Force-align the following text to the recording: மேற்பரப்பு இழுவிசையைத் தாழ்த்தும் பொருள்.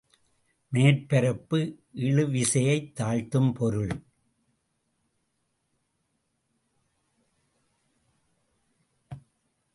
மேற்பரப்பு 0.71 1.79
இழுவிசையைத் 1.95 2.93
தாழ்த்தும் 2.99 3.53
பொருள். 3.53 4.03